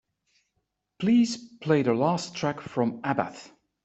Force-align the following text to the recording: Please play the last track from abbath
Please 0.97 1.37
play 1.59 1.83
the 1.83 1.93
last 1.93 2.33
track 2.33 2.59
from 2.59 3.03
abbath 3.03 3.51